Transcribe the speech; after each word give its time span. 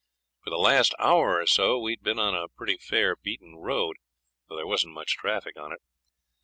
For 0.43 0.49
the 0.49 0.57
last 0.57 0.95
hour 0.97 1.39
or 1.39 1.45
so 1.45 1.77
we 1.79 1.91
had 1.91 2.01
been 2.01 2.17
on 2.17 2.33
a 2.33 2.47
pretty 2.47 2.75
fair 2.77 3.15
beaten 3.15 3.57
road, 3.57 3.97
though 4.49 4.55
there 4.55 4.65
wasn't 4.65 4.95
much 4.95 5.15
traffic 5.17 5.59
on 5.59 5.71
it. 5.71 5.81